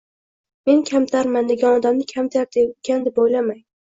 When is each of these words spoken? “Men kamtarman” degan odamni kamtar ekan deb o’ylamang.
“Men 0.69 0.79
kamtarman” 0.89 1.51
degan 1.51 1.77
odamni 1.81 2.07
kamtar 2.11 2.49
ekan 2.63 3.07
deb 3.09 3.21
o’ylamang. 3.25 3.63